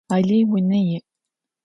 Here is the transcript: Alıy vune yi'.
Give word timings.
Alıy 0.15 0.41
vune 0.49 0.79
yi'. 0.87 0.99